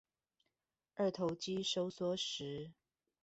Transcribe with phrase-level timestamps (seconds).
[0.95, 2.71] 二頭肌收縮時